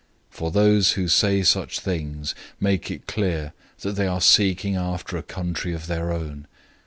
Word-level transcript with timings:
011:014 0.31 0.35
For 0.39 0.49
those 0.49 0.91
who 0.93 1.07
say 1.07 1.43
such 1.43 1.79
things 1.79 2.33
make 2.59 2.89
it 2.89 3.05
clear 3.05 3.53
that 3.81 3.91
they 3.91 4.07
are 4.07 4.19
seeking 4.19 4.75
a 4.75 4.99
country 5.27 5.75
of 5.75 5.85
their 5.85 6.11
own. 6.11 6.47